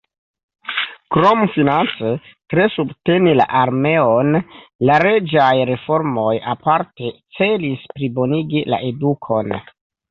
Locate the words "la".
3.41-3.47, 4.91-4.99, 8.75-8.87